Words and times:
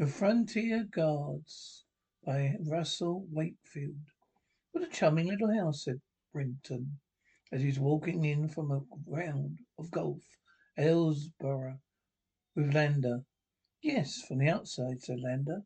The 0.00 0.06
Frontier 0.06 0.84
Guards 0.84 1.84
by 2.24 2.56
Russell 2.58 3.26
Wakefield. 3.30 4.00
What 4.72 4.84
a 4.84 4.86
charming 4.86 5.26
little 5.26 5.52
house, 5.52 5.84
said 5.84 6.00
Brinton, 6.32 7.00
as 7.52 7.60
he 7.60 7.66
was 7.66 7.78
walking 7.78 8.24
in 8.24 8.48
from 8.48 8.70
a 8.72 8.80
round 9.06 9.58
of 9.78 9.90
golf 9.90 10.22
at 10.74 10.90
with 10.90 12.72
Lander. 12.72 13.26
Yes, 13.82 14.22
from 14.22 14.38
the 14.38 14.48
outside, 14.48 15.02
said 15.02 15.20
Lander. 15.20 15.64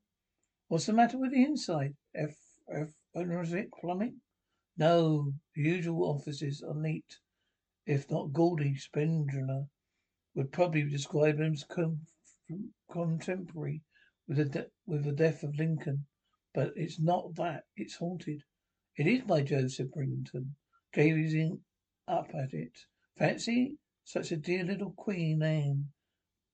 What's 0.67 0.87
the 0.87 0.95
matter 0.95 1.17
with 1.17 1.31
the 1.31 1.45
inside? 1.45 1.95
F. 2.13 2.35
F. 2.69 2.89
Forensic 3.13 3.69
plumbing? 3.81 4.21
No, 4.77 5.33
the 5.55 5.63
usual 5.63 6.11
offices 6.11 6.61
are 6.61 6.75
neat, 6.75 7.21
if 7.87 8.11
not 8.11 8.33
gaudy. 8.33 8.75
Spindler 8.75 9.69
would 10.35 10.51
probably 10.51 10.83
describe 10.83 11.39
them 11.39 11.53
as 11.53 11.63
com- 11.63 12.09
contemporary 12.91 13.83
with 14.27 14.37
the 14.39 14.45
de- 14.45 14.71
with 14.87 15.05
the 15.05 15.13
death 15.13 15.43
of 15.43 15.57
Lincoln. 15.57 16.07
But 16.55 16.73
it's 16.77 17.01
not 17.01 17.35
that. 17.37 17.65
It's 17.77 17.97
haunted. 17.97 18.43
It 18.97 19.07
is, 19.07 19.23
by 19.23 19.43
Jove, 19.43 19.73
said 19.73 19.91
Brinton, 19.91 20.55
gazing 20.93 21.61
up 22.07 22.31
at 22.35 22.55
it. 22.55 22.87
Fancy 23.17 23.77
such 24.05 24.31
a 24.33 24.37
dear 24.37 24.65
little 24.65 24.93
Queen 24.93 25.43
Anne 25.43 25.89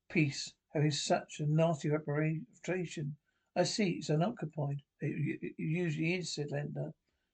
piece 0.08 0.54
having 0.72 0.90
such 0.90 1.40
a 1.40 1.46
nasty 1.46 1.90
reputation. 1.90 3.16
I 3.56 3.64
see 3.64 3.90
it's 3.90 4.08
unoccupied. 4.08 4.82
It, 5.00 5.40
it 5.42 5.54
usually 5.58 6.14
is, 6.14 6.34
said 6.34 6.50
Lander. 6.50 6.92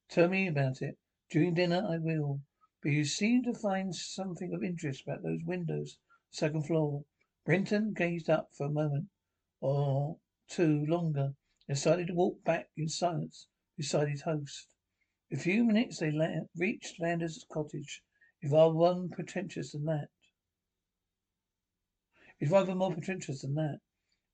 Tell 0.08 0.28
me 0.28 0.48
about 0.48 0.82
it. 0.82 0.96
During 1.30 1.54
dinner 1.54 1.86
I 1.88 1.98
will. 1.98 2.40
But 2.82 2.92
you 2.92 3.04
seem 3.04 3.42
to 3.44 3.54
find 3.54 3.94
something 3.94 4.52
of 4.54 4.62
interest 4.62 5.02
about 5.06 5.22
those 5.22 5.44
windows, 5.44 5.98
second 6.30 6.66
floor. 6.66 7.04
Brinton 7.44 7.92
gazed 7.92 8.30
up 8.30 8.48
for 8.56 8.66
a 8.66 8.70
moment 8.70 9.08
or 9.60 10.18
two 10.48 10.86
longer, 10.86 11.34
and 11.66 11.76
decided 11.76 12.06
to 12.06 12.14
walk 12.14 12.44
back 12.44 12.70
in 12.76 12.88
silence 12.88 13.48
beside 13.76 14.08
his 14.08 14.22
host. 14.22 14.74
In 15.28 15.38
a 15.38 15.40
few 15.40 15.64
minutes 15.64 15.98
they 15.98 16.12
la- 16.12 16.46
reached 16.56 17.00
Lander's 17.00 17.44
cottage. 17.50 18.02
It's 18.40 18.52
rather 18.52 18.74
one 18.74 19.08
pretentious 19.08 19.72
than 19.72 19.86
that. 19.86 20.08
It's 22.38 22.52
rather 22.52 22.74
more 22.74 22.92
pretentious 22.92 23.42
than 23.42 23.54
that. 23.54 23.80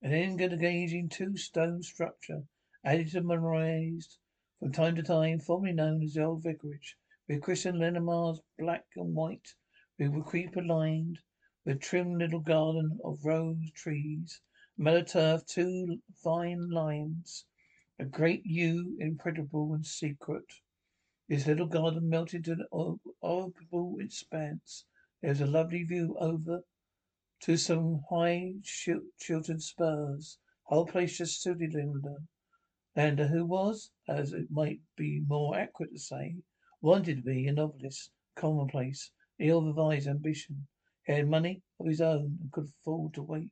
An 0.02 0.12
engaging 0.12 1.08
two-stone 1.08 1.82
structure, 1.82 2.42
added 2.84 3.10
to 3.12 3.22
raised 3.22 4.18
from 4.58 4.72
time 4.72 4.96
to 4.96 5.02
time, 5.02 5.38
formerly 5.38 5.72
known 5.72 6.02
as 6.02 6.14
the 6.14 6.24
old 6.24 6.42
vicarage, 6.42 6.96
with 7.28 7.42
Christian 7.42 7.78
Lenomar's 7.78 8.40
black 8.58 8.86
and 8.96 9.14
white, 9.14 9.54
with 9.98 10.24
creeper 10.26 10.62
lined, 10.62 11.20
with 11.64 11.80
trim 11.80 12.18
little 12.18 12.40
garden 12.40 12.98
of 13.04 13.24
rose 13.24 13.70
trees, 13.70 14.40
turf, 15.06 15.46
two 15.46 16.00
fine 16.24 16.68
lines. 16.68 17.46
a 18.00 18.04
great 18.04 18.44
yew 18.44 18.96
impenetrable 18.98 19.74
and 19.74 19.86
secret. 19.86 20.42
This 21.28 21.46
little 21.46 21.68
garden 21.68 22.08
melted 22.08 22.48
into 22.48 22.64
an 22.72 22.98
operable 23.22 24.00
expanse. 24.00 24.84
There 25.20 25.30
was 25.30 25.40
a 25.40 25.46
lovely 25.46 25.84
view 25.84 26.16
over 26.18 26.64
to 27.42 27.56
some 27.56 28.02
high 28.10 28.54
Chiltern 28.64 29.60
spurs. 29.60 30.38
Whole 30.64 30.86
place 30.86 31.16
just 31.16 31.40
suited 31.42 31.74
Lander. 31.74 32.16
Lander, 32.96 33.28
who 33.28 33.46
was, 33.46 33.92
as 34.08 34.32
it 34.32 34.50
might 34.50 34.80
be 34.96 35.22
more 35.28 35.56
accurate 35.56 35.92
to 35.92 35.98
say, 36.00 36.34
wanted 36.80 37.18
to 37.18 37.22
be 37.22 37.46
a 37.46 37.52
novelist, 37.52 38.10
commonplace, 38.34 39.12
ill 39.38 39.68
advised 39.68 40.08
ambition. 40.08 40.66
He 41.06 41.12
had 41.12 41.28
money 41.28 41.62
of 41.78 41.86
his 41.86 42.00
own 42.00 42.38
and 42.40 42.50
could 42.50 42.66
afford 42.80 43.14
to 43.14 43.22
wait. 43.22 43.50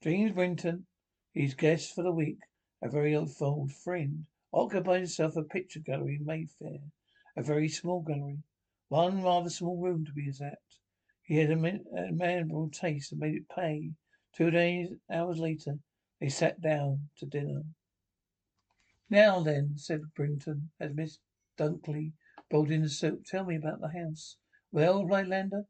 James 0.00 0.30
Brinton, 0.30 0.86
his 1.34 1.54
guest 1.54 1.92
for 1.92 2.04
the 2.04 2.12
week, 2.12 2.38
a 2.80 2.88
very 2.88 3.16
old 3.16 3.72
friend, 3.72 4.26
occupied 4.52 5.00
himself 5.00 5.34
a 5.34 5.42
picture 5.42 5.80
gallery 5.80 6.14
in 6.14 6.24
Mayfair, 6.24 6.92
a 7.36 7.42
very 7.42 7.68
small 7.68 8.00
gallery, 8.00 8.44
one 8.86 9.22
rather 9.22 9.50
small 9.50 9.76
room 9.76 10.04
to 10.04 10.12
be 10.12 10.28
exact. 10.28 10.78
He 11.24 11.38
had 11.38 11.50
a 11.50 11.80
admirable 11.96 12.70
taste 12.70 13.10
and 13.10 13.20
made 13.20 13.34
it 13.34 13.48
pay. 13.48 13.90
Two 14.32 14.52
days, 14.52 14.90
hours 15.10 15.40
later, 15.40 15.80
they 16.20 16.28
sat 16.28 16.60
down 16.60 17.10
to 17.16 17.26
dinner. 17.26 17.64
Now 19.10 19.40
then, 19.40 19.76
said 19.78 20.14
Brinton, 20.14 20.70
as 20.78 20.94
Miss 20.94 21.18
Dunkley 21.56 22.12
brought 22.48 22.70
in 22.70 22.82
the 22.82 22.88
soup, 22.88 23.24
tell 23.24 23.44
me 23.44 23.56
about 23.56 23.80
the 23.80 23.88
house. 23.88 24.36
Well, 24.70 25.02
replied 25.02 25.26
Lander, 25.26 25.66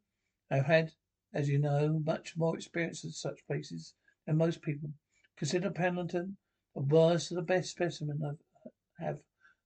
I've 0.51 0.67
had, 0.67 0.93
as 1.33 1.49
you 1.49 1.59
know, 1.59 1.99
much 2.05 2.37
more 2.37 2.55
experience 2.55 3.05
in 3.05 3.11
such 3.13 3.47
places 3.47 3.95
than 4.29 4.37
most 4.37 4.61
people. 4.61 4.91
Consider 5.39 5.71
Pendleton 5.71 6.37
the 6.75 6.83
worst 6.83 7.31
of 7.31 7.37
the 7.37 7.43
best 7.43 7.71
specimen 7.71 8.21
I 8.23 9.03
have 9.03 9.21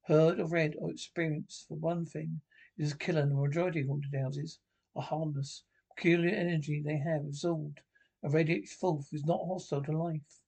heard 0.06 0.38
or 0.38 0.46
read 0.46 0.76
or 0.78 0.92
experienced. 0.92 1.66
For 1.66 1.74
one 1.74 2.06
thing, 2.06 2.40
it 2.78 2.84
is 2.84 2.92
a 2.92 2.96
killer, 2.96 3.22
and 3.22 3.32
the 3.32 3.36
majority 3.36 3.80
of 3.80 3.88
haunted 3.88 4.14
houses 4.14 4.60
are 4.94 5.02
harmless 5.02 5.64
peculiar 5.96 6.34
energy 6.34 6.80
they 6.80 6.98
have 6.98 7.22
absorbed 7.22 7.80
and 8.22 8.32
radiates 8.32 8.72
forth 8.72 9.12
is 9.12 9.26
not 9.26 9.44
hostile 9.44 9.82
to 9.82 9.90
life. 9.90 10.40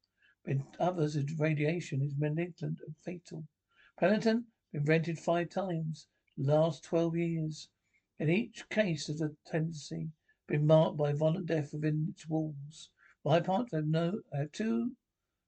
But 0.44 0.52
in 0.52 0.64
others, 0.78 1.14
the 1.14 1.26
radiation 1.36 2.00
is 2.00 2.14
malignant 2.16 2.60
and 2.62 2.94
fatal. 3.04 3.48
Pendleton 3.98 4.44
been 4.72 4.84
rented 4.84 5.18
five 5.18 5.50
times 5.50 6.06
the 6.36 6.52
last 6.52 6.84
twelve 6.84 7.16
years. 7.16 7.68
In 8.20 8.30
each 8.30 8.68
case, 8.68 9.08
there's 9.08 9.20
a 9.20 9.32
tendency 9.44 10.10
been 10.46 10.68
marked 10.68 10.98
by 10.98 11.12
violent 11.12 11.46
death 11.46 11.72
within 11.72 12.06
its 12.10 12.28
walls. 12.28 12.90
My 13.26 13.40
part, 13.40 13.70
have 13.72 13.86
no, 13.86 14.20
have 14.34 14.52
two, 14.52 14.94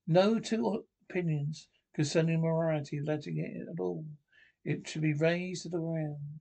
no 0.07 0.39
two 0.39 0.87
opinions 1.11 1.69
concerning 1.93 2.41
morality 2.41 3.01
letting 3.01 3.37
it 3.37 3.69
at 3.69 3.79
all. 3.79 4.07
It 4.65 4.89
should 4.89 5.03
be 5.03 5.13
raised 5.13 5.65
to 5.65 5.69
the 5.69 5.79
ground. 5.79 6.41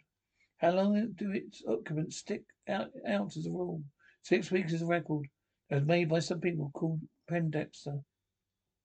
How 0.59 0.72
long 0.72 1.12
do 1.12 1.31
its 1.31 1.62
occupants 1.68 2.16
stick 2.16 2.45
out, 2.69 2.91
out 3.06 3.35
as 3.35 3.47
a 3.47 3.51
rule? 3.51 3.84
Six 4.24 4.50
weeks 4.50 4.72
is 4.72 4.81
a 4.81 4.85
record 4.85 5.28
was 5.69 5.84
made 5.84 6.07
by 6.07 6.19
some 6.19 6.40
people 6.40 6.72
called 6.74 7.01
Pendexter. 7.28 8.00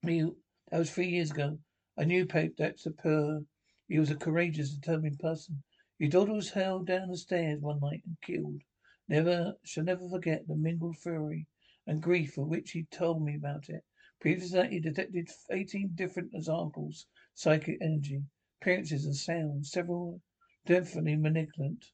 Me, 0.03 0.33
that 0.73 0.79
was 0.79 0.91
three 0.91 1.09
years 1.09 1.31
ago. 1.31 1.61
I 1.97 2.03
knew 2.03 2.27
Pendexter 2.27 2.91
per. 2.91 3.45
He 3.87 4.01
was 4.01 4.11
a 4.11 4.17
courageous, 4.17 4.75
determined 4.75 5.21
person. 5.21 5.63
His 6.01 6.11
daughter 6.11 6.33
was 6.33 6.51
held 6.51 6.89
down 6.89 7.11
the 7.11 7.17
stairs 7.17 7.61
one 7.61 7.79
night 7.79 8.03
and 8.05 8.21
killed. 8.23 8.63
Never 9.07 9.55
shall 9.63 9.85
never 9.85 10.09
forget 10.09 10.49
the 10.49 10.57
mingled 10.57 10.99
fury 10.99 11.47
and 11.91 12.01
grief 12.01 12.39
of 12.39 12.47
which 12.47 12.71
he 12.71 12.85
told 12.85 13.21
me 13.21 13.35
about 13.35 13.69
it. 13.69 13.85
Previous 14.21 14.51
to 14.51 14.59
that, 14.59 14.71
he 14.71 14.79
detected 14.79 15.29
eighteen 15.51 15.91
different 15.97 16.33
examples, 16.33 17.09
psychic 17.35 17.79
energy, 17.81 18.23
appearances 18.61 19.07
and 19.07 19.17
sounds, 19.17 19.73
several 19.73 20.23
definitely 20.65 21.17
malignant. 21.17 21.87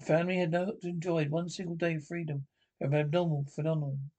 The 0.00 0.06
family 0.06 0.38
had 0.38 0.50
not 0.50 0.82
enjoyed 0.82 1.30
one 1.30 1.48
single 1.50 1.76
day 1.76 1.94
of 1.94 2.04
freedom 2.04 2.48
from 2.80 2.94
abnormal 2.94 3.44
phenomenon. 3.44 4.10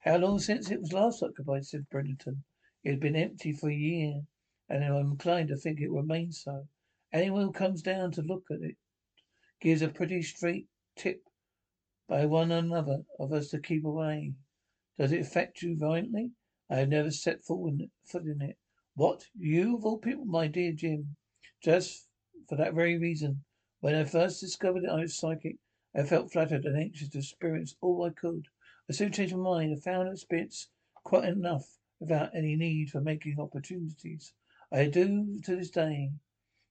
How 0.00 0.16
long 0.16 0.40
since 0.40 0.72
it 0.72 0.80
was 0.80 0.92
last 0.92 1.22
occupied, 1.22 1.64
said 1.64 1.88
Brenton. 1.88 2.42
It 2.82 2.90
had 2.90 3.00
been 3.00 3.14
empty 3.14 3.52
for 3.52 3.70
a 3.70 3.74
year, 3.74 4.22
and 4.68 4.82
I'm 4.82 5.12
inclined 5.12 5.50
to 5.50 5.56
think 5.56 5.78
it 5.80 5.88
remains 5.88 6.42
so. 6.42 6.66
Anyone 7.12 7.42
who 7.42 7.52
comes 7.52 7.80
down 7.80 8.10
to 8.10 8.22
look 8.22 8.46
at 8.50 8.60
it 8.60 8.74
gives 9.60 9.82
a 9.82 9.88
pretty 9.88 10.20
straight 10.22 10.66
tip 10.96 11.22
by 12.08 12.26
one 12.26 12.50
another 12.50 13.04
of 13.18 13.32
us 13.32 13.48
to 13.50 13.60
keep 13.60 13.84
away. 13.84 14.34
Does 14.98 15.12
it 15.12 15.20
affect 15.20 15.62
you 15.62 15.76
violently? 15.76 16.30
I 16.70 16.76
have 16.76 16.88
never 16.88 17.10
set 17.10 17.44
foot 17.44 17.68
in 17.68 18.40
it. 18.42 18.58
What? 18.94 19.24
You 19.36 19.76
of 19.76 19.84
all 19.84 19.98
people, 19.98 20.24
my 20.24 20.46
dear 20.46 20.72
Jim? 20.72 21.16
Just 21.62 22.08
for 22.48 22.56
that 22.56 22.74
very 22.74 22.98
reason. 22.98 23.44
When 23.80 23.94
I 23.94 24.04
first 24.04 24.40
discovered 24.40 24.84
I 24.86 25.00
was 25.00 25.18
psychic, 25.18 25.56
I 25.94 26.02
felt 26.02 26.32
flattered 26.32 26.64
and 26.64 26.76
anxious 26.76 27.08
to 27.10 27.18
experience 27.18 27.74
all 27.80 28.04
I 28.04 28.10
could. 28.10 28.46
I 28.88 28.92
soon 28.92 29.12
changed 29.12 29.34
my 29.34 29.42
mind 29.42 29.72
and 29.72 29.82
found 29.82 30.08
experience 30.08 30.68
quite 31.04 31.24
enough 31.24 31.78
without 32.00 32.34
any 32.34 32.56
need 32.56 32.90
for 32.90 33.00
making 33.00 33.38
opportunities. 33.38 34.32
I 34.72 34.86
do 34.86 35.38
to 35.44 35.56
this 35.56 35.70
day. 35.70 36.12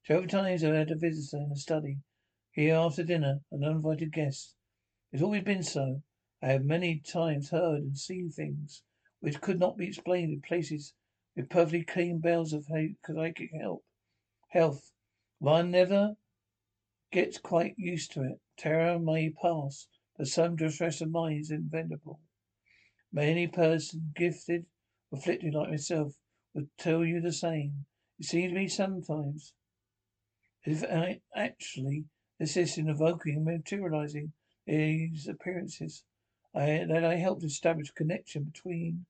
Twelve 0.06 0.28
times 0.28 0.64
I've 0.64 0.74
had 0.74 0.92
a 0.92 0.96
visitor 0.96 1.38
in 1.38 1.50
the 1.50 1.56
study, 1.56 2.00
here 2.52 2.76
after 2.76 3.04
dinner, 3.04 3.42
an 3.52 3.64
uninvited 3.64 4.12
guest. 4.12 4.56
It's 5.12 5.22
always 5.22 5.44
been 5.44 5.64
so. 5.64 6.04
I 6.42 6.54
have 6.54 6.64
many 6.64 7.00
times 7.00 7.50
heard 7.50 7.82
and 7.82 7.98
seen 7.98 8.30
things 8.30 8.82
which 9.20 9.42
could 9.42 9.60
not 9.60 9.76
be 9.76 9.88
explained 9.88 10.32
in 10.32 10.42
places 10.42 10.94
with 11.36 11.50
perfectly 11.50 11.84
clean 11.84 12.20
bells 12.20 12.54
of 12.54 12.66
psychic 12.66 13.52
help, 13.54 13.84
health. 14.50 14.94
One 15.40 15.70
never 15.70 16.16
gets 17.12 17.38
quite 17.40 17.78
used 17.78 18.14
to 18.14 18.24
it. 18.24 18.40
Terror 18.56 19.00
may 19.00 19.30
pass, 19.32 19.88
but 20.18 20.28
some 20.28 20.56
distress 20.56 21.02
of 21.02 21.12
mind 21.12 21.42
is 21.42 21.52
inevitable. 21.52 22.22
Many 23.12 23.48
persons 23.48 24.14
gifted, 24.16 24.66
afflicted 25.12 25.54
like 25.54 25.72
myself, 25.72 26.16
would 26.54 26.70
tell 26.78 27.04
you 27.04 27.20
the 27.20 27.34
same. 27.34 27.86
It 28.18 28.28
seems 28.28 28.54
to 28.54 28.60
me 28.60 28.68
sometimes 28.70 29.54
as 30.66 30.84
if 30.84 30.90
I 30.90 31.22
actually 31.36 32.06
assist 32.40 32.78
in 32.78 32.88
evoking 32.88 33.36
and 33.36 33.46
materializing 33.46 34.32
these 34.66 35.28
appearances. 35.28 36.04
I, 36.54 36.86
that 36.88 37.06
I 37.06 37.16
helped 37.16 37.44
establish 37.44 37.90
a 37.90 37.94
connection 37.94 38.44
between 38.44 39.06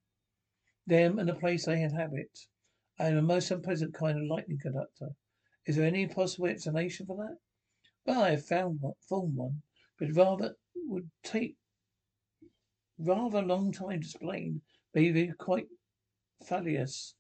them 0.86 1.20
and 1.20 1.28
the 1.28 1.34
place 1.34 1.66
they 1.66 1.82
inhabit. 1.82 2.48
I 3.00 3.08
am 3.08 3.18
a 3.18 3.22
most 3.22 3.50
unpleasant 3.50 3.94
kind 3.94 4.18
of 4.18 4.26
lightning 4.26 4.60
conductor. 4.62 5.10
Is 5.66 5.76
there 5.76 5.88
any 5.88 6.08
possible 6.08 6.48
explanation 6.48 7.06
for 7.06 7.18
that? 7.18 7.38
Well, 8.06 8.24
I 8.24 8.32
have 8.32 8.46
found 8.46 8.82
one, 8.82 8.94
formed 9.08 9.36
one, 9.36 9.62
but 10.00 10.16
rather 10.16 10.56
would 10.76 11.10
take 11.24 11.56
rather 12.98 13.40
a 13.40 13.46
long 13.46 13.72
time 13.72 14.02
to 14.02 14.08
explain. 14.08 14.62
Maybe 14.94 15.32
quite 15.40 15.68
fallacious. 16.44 17.16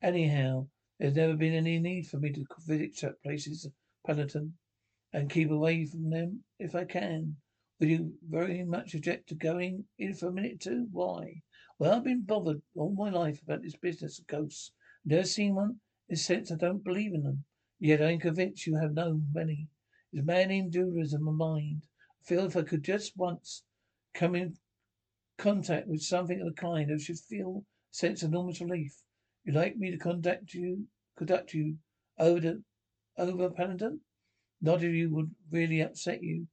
Anyhow, 0.00 0.68
there's 0.98 1.14
never 1.14 1.34
been 1.34 1.54
any 1.54 1.78
need 1.78 2.06
for 2.06 2.18
me 2.18 2.32
to 2.32 2.44
visit 2.66 2.96
such 2.96 3.22
places, 3.22 3.68
Paddington, 4.06 4.54
and 5.12 5.30
keep 5.30 5.50
away 5.50 5.84
from 5.84 6.10
them 6.10 6.42
if 6.58 6.74
I 6.74 6.84
can. 6.84 7.36
Would 7.78 7.88
you 7.88 8.14
very 8.28 8.64
much 8.64 8.94
object 8.94 9.28
to 9.28 9.34
going 9.34 9.84
in 9.98 10.14
for 10.14 10.28
a 10.28 10.32
minute 10.32 10.60
too? 10.60 10.88
Why? 10.92 11.42
Well, 11.78 11.94
I've 11.94 12.04
been 12.04 12.22
bothered 12.22 12.62
all 12.74 12.94
my 12.94 13.10
life 13.10 13.42
about 13.42 13.62
this 13.62 13.76
business 13.76 14.18
of 14.18 14.26
ghosts. 14.26 14.72
Never 15.04 15.24
seen 15.24 15.54
one. 15.54 15.80
In 16.08 16.16
sense, 16.16 16.52
I 16.52 16.56
don't 16.56 16.84
believe 16.84 17.12
in 17.12 17.24
them. 17.24 17.44
Yet 17.80 18.00
I 18.00 18.12
am 18.12 18.20
convinced 18.20 18.66
you 18.66 18.76
have 18.76 18.94
known 18.94 19.26
many. 19.32 19.68
It's 20.12 20.24
maddening 20.24 20.70
dualism 20.70 21.26
of 21.26 21.34
mind. 21.34 21.86
I 22.20 22.24
feel 22.24 22.46
if 22.46 22.56
I 22.56 22.62
could 22.62 22.84
just 22.84 23.16
once 23.16 23.64
come 24.14 24.36
in 24.36 24.56
contact 25.38 25.88
with 25.88 26.02
something 26.02 26.40
of 26.40 26.46
the 26.46 26.52
kind, 26.52 26.92
I 26.92 26.98
should 26.98 27.18
feel 27.18 27.64
a 27.64 27.94
sense 27.94 28.22
of 28.22 28.30
enormous 28.30 28.60
relief. 28.60 28.94
You'd 29.44 29.56
like 29.56 29.76
me 29.76 29.90
to 29.90 29.98
conduct 29.98 30.54
you, 30.54 30.86
conduct 31.16 31.52
you 31.52 31.78
over 32.18 32.40
to, 32.40 32.62
over 33.18 33.50
Paddington? 33.50 34.00
Not 34.64 34.84
if 34.84 34.92
you 34.92 35.10
would 35.10 35.34
really 35.50 35.80
upset 35.80 36.22
you. 36.22 36.46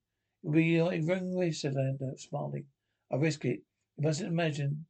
It 0.43 0.47
would 0.47 0.55
be 0.55 0.65
your 0.65 0.91
own 0.91 1.37
risk, 1.37 1.61
said 1.61 1.75
Lander, 1.75 2.17
smiling. 2.17 2.65
I'll 3.11 3.19
risk 3.19 3.45
it. 3.45 3.61
You 3.97 4.03
mustn't 4.03 4.31
imagine 4.31 4.87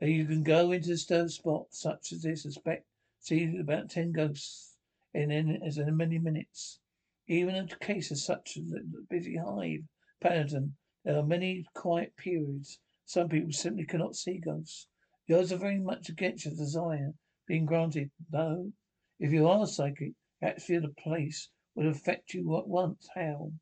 that 0.00 0.08
you 0.08 0.24
can 0.24 0.42
go 0.42 0.72
into 0.72 0.92
a 0.92 0.96
stove 0.96 1.30
spot 1.30 1.66
such 1.74 2.10
as 2.10 2.22
this 2.22 2.46
and 2.46 2.54
expect 2.54 2.86
see 3.18 3.58
about 3.58 3.90
ten 3.90 4.12
ghosts 4.12 4.78
in, 5.12 5.30
in 5.30 5.62
as 5.62 5.76
many 5.76 6.18
minutes. 6.18 6.80
Even 7.26 7.54
in 7.54 7.68
cases 7.68 8.24
such 8.24 8.56
as 8.56 8.70
the 8.70 9.06
busy 9.10 9.36
hive, 9.36 9.84
Paddington, 10.18 10.76
there 11.04 11.18
are 11.18 11.22
many 11.22 11.66
quiet 11.74 12.16
periods. 12.16 12.80
Some 13.04 13.28
people 13.28 13.52
simply 13.52 13.84
cannot 13.84 14.16
see 14.16 14.38
ghosts. 14.38 14.88
Odds 15.30 15.52
are 15.52 15.58
very 15.58 15.80
much 15.80 16.08
against 16.08 16.46
your 16.46 16.54
desire 16.54 17.12
being 17.46 17.66
granted, 17.66 18.10
though. 18.30 18.72
If 19.20 19.32
you 19.32 19.46
are 19.48 19.66
psychic, 19.66 20.14
the 20.40 20.48
atmosphere 20.48 20.78
of 20.78 20.84
the 20.84 21.02
place 21.02 21.50
would 21.74 21.86
affect 21.86 22.34
you 22.34 22.58
at 22.58 22.68
once. 22.68 23.08
How? 23.14 23.52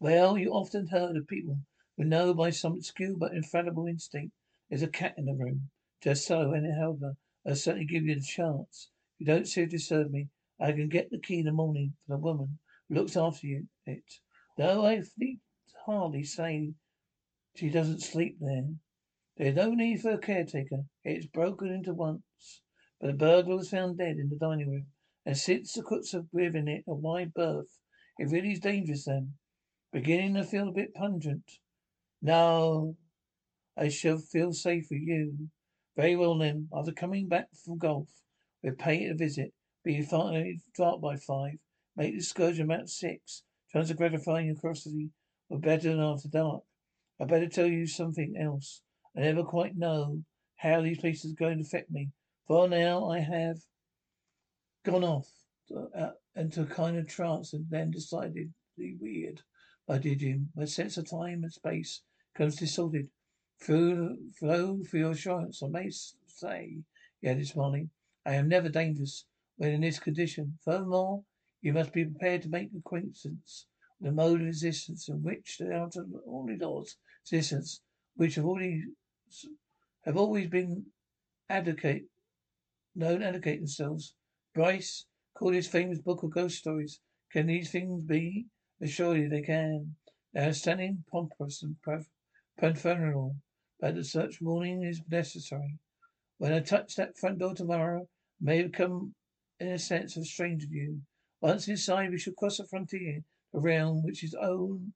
Well, 0.00 0.38
you 0.38 0.52
often 0.52 0.86
heard 0.88 1.16
of 1.16 1.26
people 1.26 1.58
who 1.96 2.04
know 2.04 2.34
by 2.34 2.50
some 2.50 2.74
obscure 2.74 3.16
but 3.16 3.32
infallible 3.32 3.86
instinct 3.86 4.32
there's 4.68 4.82
a 4.82 4.88
cat 4.88 5.14
in 5.16 5.24
the 5.24 5.34
room. 5.34 5.70
Just 6.02 6.26
so, 6.26 6.52
and 6.52 6.72
however, 6.78 7.16
I'll 7.46 7.56
certainly 7.56 7.86
give 7.86 8.04
you 8.04 8.14
the 8.14 8.20
chance. 8.20 8.90
You 9.18 9.26
don't 9.26 9.48
seriously 9.48 9.78
serve 9.78 10.10
me, 10.10 10.28
I 10.60 10.72
can 10.72 10.88
get 10.88 11.10
the 11.10 11.18
key 11.18 11.38
in 11.38 11.46
the 11.46 11.52
morning 11.52 11.94
for 12.06 12.16
the 12.16 12.22
woman 12.22 12.58
who 12.88 12.94
looks 12.96 13.16
after 13.16 13.46
you 13.46 13.68
it. 13.86 14.20
Though 14.56 14.84
I 14.84 15.02
need 15.16 15.40
hardly 15.86 16.24
say 16.24 16.74
she 17.54 17.70
doesn't 17.70 18.02
sleep 18.02 18.38
there. 18.40 18.68
There's 19.36 19.56
no 19.56 19.70
need 19.70 20.02
for 20.02 20.10
a 20.10 20.18
caretaker. 20.18 20.84
It's 21.02 21.26
broken 21.26 21.72
into 21.72 21.94
once. 21.94 22.22
But 23.00 23.08
the 23.08 23.12
burglar 23.12 23.56
was 23.56 23.70
found 23.70 23.98
dead 23.98 24.16
in 24.16 24.28
the 24.28 24.36
dining 24.36 24.70
room. 24.70 24.86
And 25.24 25.36
since 25.36 25.72
the 25.72 25.82
cooks 25.82 26.12
have 26.12 26.30
given 26.32 26.68
it 26.68 26.84
a 26.86 26.94
wide 26.94 27.34
berth, 27.34 27.78
it 28.18 28.30
really 28.30 28.52
is 28.52 28.60
dangerous 28.60 29.04
then. 29.04 29.34
Beginning 29.92 30.34
to 30.34 30.44
feel 30.44 30.68
a 30.68 30.72
bit 30.72 30.94
pungent. 30.94 31.58
No, 32.20 32.96
I 33.76 33.88
shall 33.88 34.18
feel 34.18 34.52
safe 34.52 34.88
with 34.90 35.02
you. 35.02 35.50
Very 35.96 36.16
well 36.16 36.36
then. 36.36 36.68
After 36.74 36.92
coming 36.92 37.28
back 37.28 37.48
from 37.64 37.78
golf, 37.78 38.08
we'll 38.62 38.74
pay 38.74 39.04
it 39.04 39.12
a 39.12 39.14
visit. 39.14 39.52
Be 39.84 40.02
five, 40.02 40.56
start 40.74 41.00
by 41.00 41.16
five. 41.16 41.58
Make 41.96 42.12
the 42.12 42.18
excursion 42.18 42.64
about 42.64 42.88
six. 42.88 43.44
Chance 43.72 43.90
of 43.90 43.96
gratifying 43.96 44.46
your 44.46 44.56
curiosity 44.56 45.10
were 45.48 45.58
better 45.58 45.90
than 45.90 46.00
after 46.00 46.28
dark. 46.28 46.64
I 47.20 47.24
better 47.24 47.48
tell 47.48 47.66
you 47.66 47.86
something 47.86 48.36
else. 48.36 48.82
I 49.16 49.20
never 49.20 49.44
quite 49.44 49.76
know 49.76 50.24
how 50.56 50.82
these 50.82 50.98
places 50.98 51.32
are 51.32 51.36
going 51.36 51.58
to 51.58 51.64
affect 51.64 51.90
me. 51.90 52.10
For 52.48 52.66
now 52.66 53.10
I 53.10 53.18
have 53.18 53.58
gone 54.82 55.04
off 55.04 55.30
uh, 55.70 56.12
into 56.34 56.62
a 56.62 56.66
kind 56.66 56.96
of 56.96 57.06
trance 57.06 57.52
and 57.52 57.68
then 57.68 57.90
decidedly 57.90 58.54
weird. 58.78 59.42
I 59.86 59.98
did 59.98 60.22
him. 60.22 60.50
my 60.56 60.64
sense 60.64 60.96
of 60.96 61.10
time 61.10 61.42
and 61.42 61.52
space 61.52 62.00
becomes 62.32 62.56
distorted. 62.56 63.10
Through, 63.60 64.30
flow 64.38 64.82
for 64.84 64.96
your 64.96 65.10
assurance, 65.10 65.62
I 65.62 65.66
may 65.66 65.90
say, 65.90 66.78
he 67.20 67.28
added 67.28 67.46
smiling, 67.48 67.90
I 68.24 68.36
am 68.36 68.48
never 68.48 68.70
dangerous 68.70 69.26
when 69.56 69.72
in 69.72 69.82
this 69.82 69.98
condition. 69.98 70.58
Furthermore, 70.64 71.24
you 71.60 71.74
must 71.74 71.92
be 71.92 72.06
prepared 72.06 72.42
to 72.42 72.48
make 72.48 72.70
acquaintance 72.72 73.66
with 74.00 74.08
the 74.08 74.12
mode 74.12 74.40
of 74.40 74.46
existence 74.46 75.06
in 75.08 75.22
which 75.22 75.58
the 75.58 75.70
outer 75.74 76.06
only 76.26 76.56
laws 76.56 76.96
existence 77.24 77.82
which 78.16 78.36
have 78.36 78.46
already 78.46 78.84
have 80.06 80.16
always 80.16 80.48
been 80.48 80.86
advocate 81.50 82.06
known 82.94 83.22
advocate 83.22 83.60
themselves. 83.60 84.14
Bierce 84.54 85.06
called 85.34 85.54
his 85.54 85.68
famous 85.68 86.00
book 86.00 86.22
of 86.22 86.30
ghost 86.30 86.58
stories. 86.58 87.00
Can 87.30 87.46
these 87.46 87.70
things 87.70 88.02
be? 88.04 88.46
Assuredly 88.80 89.28
they 89.28 89.42
can. 89.42 89.96
They 90.32 90.46
are 90.46 90.52
standing 90.52 91.04
pompous 91.10 91.62
and 91.62 91.76
profanal, 92.58 93.36
but 93.80 93.94
the 93.94 94.04
such 94.04 94.40
warning 94.40 94.82
is 94.82 95.02
necessary. 95.10 95.78
When 96.38 96.52
I 96.52 96.60
touch 96.60 96.96
that 96.96 97.18
front 97.18 97.38
door 97.38 97.54
tomorrow, 97.54 98.08
may 98.40 98.62
become 98.62 99.14
in 99.60 99.68
a 99.68 99.78
sense 99.78 100.16
a 100.16 100.24
stranger 100.24 100.66
to 100.66 100.74
you. 100.74 101.02
Once 101.40 101.68
inside, 101.68 102.10
we 102.10 102.18
shall 102.18 102.34
cross 102.34 102.58
the 102.58 102.66
frontier, 102.66 103.24
a 103.52 103.58
realm 103.58 104.02
which 104.02 104.24
is 104.24 104.34
own, 104.34 104.92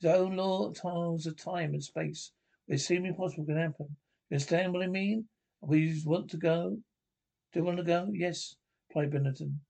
his 0.00 0.10
own 0.10 0.36
law 0.36 0.72
tiles 0.72 1.26
of 1.26 1.36
time 1.36 1.74
and 1.74 1.82
space 1.82 2.32
it 2.68 2.78
seemed 2.78 3.06
impossible 3.06 3.44
can 3.44 3.56
happen. 3.56 3.96
You 4.30 4.36
understand 4.36 4.72
what 4.72 4.82
I 4.82 4.86
mean? 4.86 5.28
We 5.60 6.00
want 6.06 6.30
to 6.30 6.36
go? 6.36 6.78
Do 7.52 7.60
you 7.60 7.66
want 7.66 7.76
to 7.76 7.84
go? 7.84 8.08
Yes, 8.14 8.56
replied 8.88 9.10
Benetton. 9.10 9.60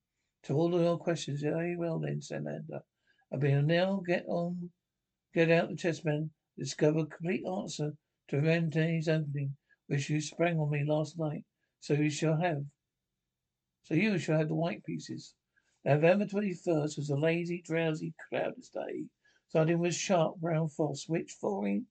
To 0.45 0.55
all 0.55 0.81
your 0.81 0.99
questions, 0.99 1.43
very 1.43 1.77
well 1.77 1.99
then, 1.99 2.23
said 2.23 2.45
Lander. 2.45 2.85
I 3.33 3.37
will 3.39 3.63
now 3.63 4.01
get 4.07 4.25
on, 4.29 4.71
get 5.35 5.51
out 5.51 5.69
the 5.69 5.75
chessmen, 5.75 6.31
discover 6.57 7.01
a 7.01 7.07
complete 7.07 7.45
answer 7.45 7.97
to 8.29 8.37
Réti's 8.37 9.09
opening, 9.09 9.57
which 9.89 10.09
you 10.11 10.21
sprang 10.21 10.61
on 10.61 10.71
me 10.71 10.85
last 10.85 11.19
night. 11.19 11.45
So 11.81 11.95
you 11.95 12.09
shall 12.09 12.37
have, 12.41 12.67
so 13.83 13.95
you 13.95 14.17
shall 14.17 14.39
have 14.39 14.47
the 14.47 14.55
white 14.55 14.85
pieces. 14.85 15.35
November 15.85 16.27
21st 16.27 16.97
was 16.97 17.11
a 17.11 17.17
lazy, 17.17 17.63
drowsy, 17.63 18.15
cloudless 18.29 18.69
day, 18.69 19.07
starting 19.49 19.81
with 19.81 19.97
sharp 19.97 20.37
brown 20.37 20.69
frost, 20.69 21.09
which, 21.09 21.33
falling 21.33 21.89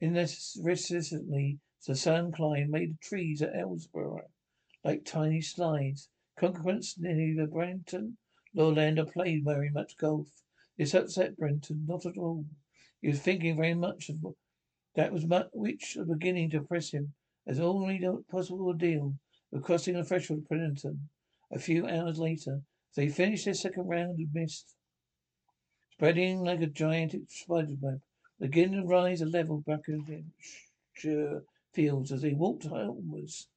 Incessantly, 0.00 1.58
the 1.86 1.94
sun 1.94 2.32
climbed, 2.32 2.70
made 2.70 2.94
the 2.94 2.98
trees 3.06 3.42
at 3.42 3.54
Ellesborough 3.54 4.26
like 4.84 5.04
tiny 5.04 5.40
slides. 5.40 6.08
Consequence, 6.38 6.96
neither 6.98 7.46
Brenton 7.46 8.16
nor 8.52 8.72
Lander 8.72 9.04
played 9.04 9.42
very 9.44 9.70
much 9.70 9.96
golf. 9.96 10.28
This 10.76 10.94
upset 10.94 11.36
Brenton, 11.36 11.86
not 11.86 12.06
at 12.06 12.16
all. 12.16 12.44
He 13.00 13.08
was 13.08 13.20
thinking 13.20 13.56
very 13.56 13.74
much 13.74 14.08
of 14.08 14.36
that 14.94 15.12
was 15.12 15.26
much, 15.26 15.48
which 15.52 15.96
was 15.96 16.06
beginning 16.06 16.50
to 16.50 16.58
oppress 16.58 16.90
him 16.90 17.14
as 17.46 17.58
only 17.58 17.98
the 17.98 18.22
possible 18.30 18.66
ordeal 18.66 19.18
of 19.52 19.62
crossing 19.62 19.94
the 19.94 20.04
threshold 20.04 20.40
of 20.40 20.48
Brenton. 20.48 21.08
A 21.50 21.58
few 21.58 21.86
hours 21.86 22.18
later, 22.18 22.62
they 22.94 23.08
finished 23.08 23.46
their 23.46 23.54
second 23.54 23.88
round 23.88 24.20
of 24.20 24.34
mist, 24.34 24.76
spreading 25.90 26.44
like 26.44 26.60
a 26.60 26.66
giant 26.66 27.14
spider 27.30 27.74
web, 27.80 28.00
Begin 28.40 28.72
to 28.72 28.84
rise 28.84 29.20
a 29.20 29.26
level 29.26 29.60
back 29.60 29.86
of 29.88 30.06
the 30.06 31.44
fields 31.72 32.12
as 32.12 32.22
they 32.22 32.34
walked 32.34 32.64
homewards. 32.64 33.48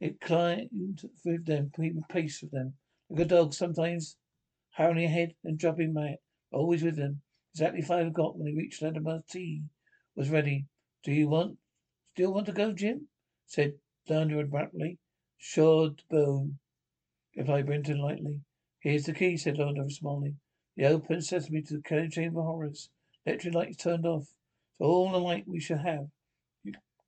It 0.00 0.20
climbed 0.20 1.08
with 1.24 1.46
them, 1.46 1.70
keeping 1.74 2.02
pace 2.08 2.42
with 2.42 2.50
them. 2.50 2.74
Like 3.08 3.20
a 3.20 3.24
dog, 3.26 3.54
sometimes 3.54 4.16
hurrying 4.72 5.04
ahead 5.04 5.34
and 5.44 5.58
dropping 5.58 5.94
back, 5.94 6.18
always 6.50 6.82
with 6.82 6.96
them. 6.96 7.22
Exactly 7.52 7.82
five 7.82 8.08
o'clock 8.08 8.34
when 8.34 8.46
they 8.46 8.60
reached 8.60 8.82
Latimer's 8.82 9.24
tea 9.30 9.62
was 10.16 10.30
ready. 10.30 10.66
Do 11.04 11.12
you 11.12 11.28
want 11.28 11.58
still 12.14 12.34
want 12.34 12.46
to 12.46 12.52
go, 12.52 12.72
Jim? 12.72 13.08
said 13.46 13.78
Lander 14.08 14.40
abruptly. 14.40 14.98
Sure, 15.38 15.94
Boom, 16.10 16.58
replied 17.36 17.66
Brenton 17.66 17.98
lightly. 17.98 18.40
Here's 18.80 19.04
the 19.04 19.12
key, 19.12 19.36
said 19.36 19.58
Lander, 19.58 19.88
smiling. 19.88 20.40
The 20.76 20.86
open 20.86 21.22
sesame 21.22 21.62
to 21.62 21.74
me 21.74 21.80
to 21.82 22.00
the 22.00 22.08
chamber 22.10 22.42
horrors. 22.42 22.90
Electric 23.24 23.54
lights 23.54 23.76
turned 23.76 24.04
off. 24.04 24.34
So 24.76 24.86
all 24.86 25.12
the 25.12 25.18
light 25.18 25.46
we 25.46 25.60
shall 25.60 25.78
have 25.78 26.08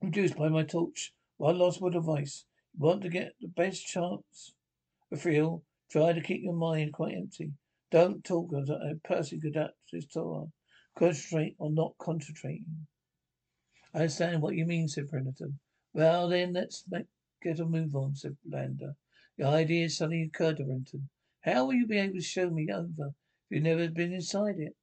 reduced 0.01 0.37
by 0.37 0.49
my 0.49 0.63
torch. 0.63 1.13
One 1.37 1.59
last 1.59 1.81
word 1.81 1.97
of 1.97 2.09
advice. 2.09 2.45
Want 2.79 3.03
to 3.03 3.09
get 3.09 3.33
the 3.41 3.49
best 3.49 3.87
chance 3.87 4.55
of 5.11 5.23
feel, 5.23 5.63
try 5.91 6.13
to 6.13 6.21
keep 6.21 6.43
your 6.43 6.55
mind 6.55 6.93
quite 6.93 7.15
empty. 7.15 7.53
Don't 7.91 8.23
talk 8.23 8.53
as 8.55 8.69
a 8.69 8.95
person 9.05 9.41
could 9.41 9.57
act 9.57 9.75
this 9.93 10.07
Torah. 10.07 10.47
Concentrate 10.99 11.57
on 11.59 11.75
not 11.75 11.95
concentrating. 11.99 12.87
I 13.95 14.01
understand 14.01 14.43
what 14.43 14.57
you 14.57 14.67
mean, 14.67 14.89
said 14.89 15.09
Brenton. 15.09 15.59
Well, 15.95 16.29
then, 16.29 16.53
let's 16.53 16.85
make, 16.91 17.07
get 17.43 17.61
a 17.61 17.65
move 17.65 17.97
on, 17.97 18.15
said 18.15 18.37
Lander. 18.47 18.95
The 19.39 19.47
idea 19.47 19.89
suddenly 19.89 20.23
occurred 20.23 20.59
to 20.59 20.65
Brenton. 20.65 21.09
How 21.41 21.65
will 21.65 21.75
you 21.75 21.87
be 21.87 21.99
able 21.99 22.15
to 22.15 22.21
show 22.21 22.51
me 22.51 22.69
over 22.71 23.09
if 23.09 23.15
you've 23.49 23.63
never 23.63 23.89
been 23.89 24.13
inside 24.13 24.59
it? 24.59 24.75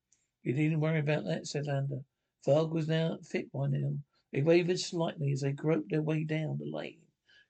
You 0.41 0.53
needn't 0.53 0.81
worry 0.81 0.99
about 0.99 1.25
that, 1.25 1.45
said 1.45 1.67
Lander. 1.67 2.01
Fog 2.43 2.73
was 2.73 2.87
now 2.87 3.19
thick 3.23 3.51
by 3.51 3.67
now. 3.67 3.93
They 4.31 4.41
wavered 4.41 4.79
slightly 4.79 5.31
as 5.31 5.41
they 5.41 5.51
groped 5.51 5.91
their 5.91 6.01
way 6.01 6.23
down 6.23 6.57
the 6.57 6.65
lane, 6.65 7.02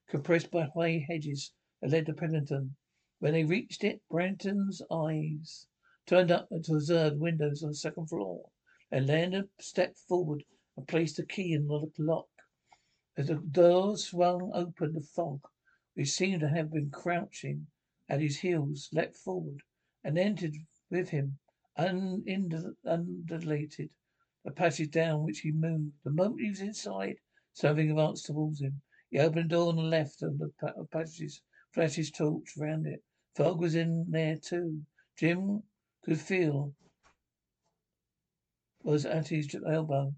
compressed 0.09 0.51
by 0.51 0.69
high 0.75 1.05
hedges 1.07 1.53
that 1.79 1.91
led 1.91 2.05
to 2.05 2.13
Pendleton. 2.13 2.75
When 3.19 3.31
they 3.31 3.45
reached 3.45 3.85
it, 3.85 4.01
Branton's 4.09 4.81
eyes 4.91 5.65
turned 6.05 6.29
up 6.29 6.49
to 6.49 6.73
observe 6.73 7.19
windows 7.19 7.63
on 7.63 7.69
the 7.69 7.75
second 7.75 8.09
floor. 8.09 8.49
And 8.91 9.07
Lander 9.07 9.47
stepped 9.59 9.97
forward 9.97 10.43
and 10.75 10.85
placed 10.87 11.19
a 11.19 11.25
key 11.25 11.53
in 11.53 11.67
the 11.67 11.89
lock. 11.97 12.27
As 13.15 13.27
the 13.27 13.35
door 13.35 13.95
swung 13.95 14.51
open, 14.53 14.93
the 14.93 15.01
fog, 15.01 15.39
which 15.93 16.11
seemed 16.11 16.41
to 16.41 16.49
have 16.49 16.71
been 16.71 16.89
crouching 16.89 17.67
at 18.09 18.19
his 18.19 18.39
heels, 18.39 18.89
leapt 18.91 19.15
forward 19.15 19.61
and 20.03 20.17
entered 20.17 20.55
with 20.89 21.09
him, 21.09 21.39
undulated 21.77 22.75
the 24.43 24.51
passage 24.53 24.91
down 24.91 25.23
which 25.23 25.39
he 25.39 25.53
moved. 25.53 25.93
The 26.03 26.11
moment 26.11 26.41
he 26.41 26.49
was 26.49 26.59
inside, 26.59 27.19
something 27.53 27.89
advanced 27.89 28.25
towards 28.25 28.61
him. 28.61 28.81
He 29.13 29.19
opened 29.19 29.45
a 29.45 29.49
door 29.49 29.69
on 29.69 29.75
the 29.75 29.83
left 29.83 30.23
of 30.23 30.39
the 30.39 30.49
passage, 30.91 31.43
flashed 31.71 31.97
his 31.97 32.09
torch 32.09 32.57
round 32.57 32.87
it. 32.87 33.03
Fog 33.35 33.59
was 33.59 33.75
in 33.75 34.09
there 34.09 34.39
too. 34.39 34.87
Jim 35.19 35.61
could 36.03 36.19
feel 36.19 36.73
was 38.81 39.05
at 39.05 39.27
his 39.27 39.55
elbow. 39.69 40.15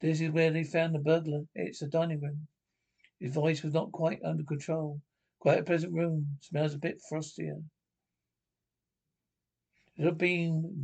This 0.00 0.20
is 0.20 0.32
where 0.32 0.50
they 0.50 0.64
found 0.64 0.92
the 0.92 0.98
burglar. 0.98 1.44
It's 1.54 1.78
the 1.78 1.86
dining 1.86 2.20
room. 2.20 2.48
His 3.20 3.32
voice 3.32 3.62
was 3.62 3.74
not 3.74 3.92
quite 3.92 4.20
under 4.24 4.42
control. 4.42 5.00
Quite 5.38 5.60
a 5.60 5.62
pleasant 5.62 5.92
room. 5.92 6.38
Smells 6.40 6.74
a 6.74 6.78
bit 6.78 7.00
frostier. 7.08 7.62
The 9.96 10.02
little 10.02 10.18
Bean 10.18 10.82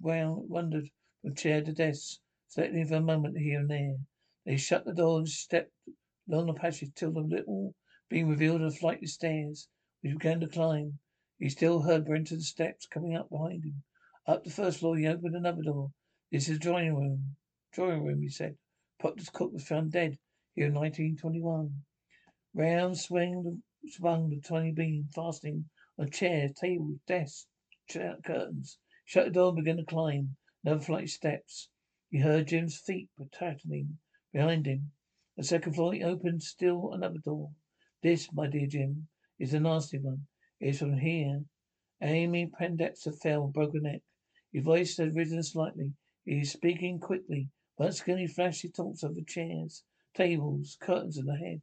wandered 0.00 0.88
from 1.20 1.34
chair 1.34 1.64
to 1.64 1.72
desk, 1.72 2.20
selecting 2.46 2.86
for 2.86 2.94
a 2.94 3.00
moment 3.00 3.38
here 3.38 3.58
and 3.58 3.68
there. 3.70 3.96
They 4.44 4.56
shut 4.56 4.84
the 4.84 4.94
door 4.94 5.18
and 5.18 5.28
stepped 5.28 5.72
along 6.28 6.46
the 6.46 6.54
passage 6.54 6.94
till 6.94 7.12
the 7.12 7.20
little 7.20 7.74
being 8.08 8.28
revealed 8.28 8.62
a 8.62 8.70
flight 8.70 9.02
of 9.02 9.08
stairs, 9.08 9.68
which 10.00 10.12
began 10.12 10.38
to 10.38 10.46
climb. 10.46 10.98
He 11.38 11.48
still 11.48 11.82
heard 11.82 12.04
Brenton's 12.04 12.48
steps 12.48 12.86
coming 12.86 13.16
up 13.16 13.28
behind 13.28 13.64
him. 13.64 13.82
Up 14.26 14.44
the 14.44 14.50
first 14.50 14.78
floor, 14.78 14.96
he 14.96 15.06
opened 15.06 15.34
another 15.34 15.62
door. 15.62 15.92
This 16.30 16.48
is 16.48 16.58
the 16.58 16.62
drawing 16.62 16.94
room. 16.94 17.36
Drawing 17.72 18.04
room, 18.04 18.22
he 18.22 18.28
said. 18.28 18.56
Proctor's 19.00 19.30
cook 19.30 19.52
was 19.52 19.66
found 19.66 19.90
dead 19.90 20.18
here 20.54 20.66
in 20.66 20.74
1921. 20.74 21.82
Round 22.54 22.96
swung 22.96 23.42
the, 23.42 23.90
swung 23.90 24.28
the 24.28 24.40
tiny 24.40 24.70
beam, 24.70 25.08
fastening 25.12 25.68
on 25.98 26.10
chairs, 26.10 26.52
tables, 26.52 27.00
desks, 27.06 27.48
chair, 27.88 28.16
curtains. 28.22 28.78
Shut 29.04 29.24
the 29.24 29.30
door 29.32 29.48
and 29.48 29.56
began 29.56 29.78
to 29.78 29.84
climb. 29.84 30.36
Another 30.62 30.84
flight 30.84 31.04
of 31.04 31.10
steps. 31.10 31.68
He 32.10 32.18
heard 32.20 32.46
Jim's 32.46 32.78
feet 32.78 33.08
pattering 33.32 33.98
behind 34.32 34.66
him. 34.66 34.92
The 35.34 35.44
second 35.44 35.72
floor 35.72 35.94
he 35.94 36.02
opened 36.02 36.42
still 36.42 36.92
another 36.92 37.18
door. 37.18 37.52
This, 38.02 38.30
my 38.32 38.48
dear 38.48 38.66
Jim, 38.66 39.08
is 39.38 39.54
a 39.54 39.60
nasty 39.60 39.98
one. 39.98 40.26
It 40.60 40.68
is 40.68 40.78
from 40.78 40.98
here. 40.98 41.46
Amy 42.02 42.48
Pendexter 42.48 43.12
fell, 43.12 43.48
broke 43.48 43.72
her 43.72 43.80
neck. 43.80 44.02
His 44.52 44.62
voice 44.62 44.98
had 44.98 45.14
risen 45.14 45.42
slightly. 45.42 45.94
He 46.26 46.40
is 46.40 46.52
speaking 46.52 47.00
quickly. 47.00 47.48
Once 47.78 48.02
again 48.02 48.18
he 48.18 48.26
flashed 48.26 48.60
his 48.60 48.72
torch 48.72 49.02
over 49.02 49.22
chairs, 49.22 49.84
tables, 50.12 50.76
curtains 50.78 51.16
and 51.16 51.28
the 51.28 51.36
head. 51.36 51.62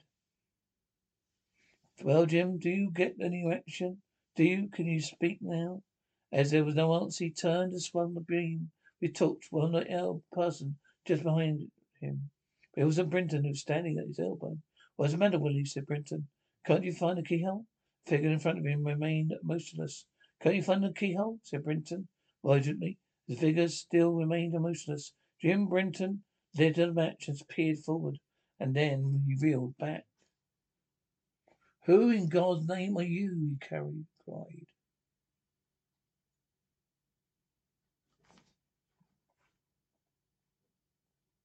Well, 2.01 2.25
Jim, 2.25 2.57
do 2.57 2.71
you 2.71 2.89
get 2.89 3.21
any 3.21 3.45
reaction? 3.45 4.01
Do 4.35 4.45
you? 4.45 4.69
Can 4.69 4.87
you 4.87 4.99
speak 4.99 5.41
now? 5.41 5.83
As 6.31 6.49
there 6.49 6.65
was 6.65 6.75
no 6.75 6.95
answer, 6.95 7.25
he 7.25 7.31
turned 7.31 7.73
and 7.73 7.81
swung 7.81 8.15
the 8.15 8.21
beam 8.21 8.71
with 8.99 9.13
torch 9.13 9.47
on 9.51 9.73
the 9.73 10.21
person 10.31 10.79
just 11.05 11.21
behind 11.21 11.71
him. 11.99 12.31
But 12.73 12.81
it 12.81 12.85
was 12.85 12.97
a 12.97 13.03
Brenton 13.03 13.43
who 13.43 13.49
was 13.49 13.61
standing 13.61 13.97
at 13.97 14.07
his 14.07 14.19
elbow. 14.19 14.57
What's 14.95 15.13
the 15.13 15.17
matter, 15.17 15.39
Willie? 15.39 15.65
said 15.65 15.85
Brenton. 15.85 16.27
Can't 16.65 16.83
you 16.83 16.93
find 16.93 17.17
the 17.17 17.23
keyhole? 17.23 17.65
The 18.05 18.11
figure 18.11 18.29
in 18.29 18.39
front 18.39 18.59
of 18.59 18.65
him 18.65 18.85
remained 18.85 19.33
motionless. 19.43 20.05
Can't 20.41 20.55
you 20.55 20.63
find 20.63 20.83
the 20.83 20.93
keyhole? 20.93 21.39
said 21.43 21.63
Brenton, 21.63 22.07
urgently. 22.45 22.99
The 23.27 23.35
figure 23.35 23.67
still 23.67 24.13
remained 24.13 24.53
motionless. 24.53 25.13
Jim 25.41 25.67
Brenton 25.67 26.23
lit 26.57 26.77
a 26.77 26.93
match 26.93 27.27
and 27.27 27.39
peered 27.47 27.79
forward, 27.79 28.19
and 28.59 28.75
then 28.75 29.23
he 29.27 29.35
reeled 29.35 29.77
back. 29.77 30.05
Who 31.85 32.09
in 32.09 32.29
God's 32.29 32.67
name 32.67 32.97
are 32.97 33.03
you? 33.03 33.57
he 33.59 33.67
cried. 33.67 34.65